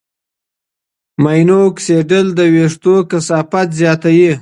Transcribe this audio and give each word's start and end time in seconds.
ماینوکسیډیل 1.23 2.27
د 2.37 2.39
وېښتو 2.53 2.95
کثافت 3.11 3.67
زیاتوي. 3.79 4.31